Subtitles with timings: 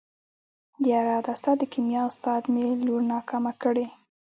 [0.89, 3.85] يره دا ستا د کيميا استاد مې لور ناکامه کړې.